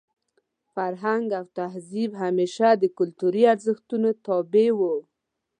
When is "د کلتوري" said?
2.81-3.43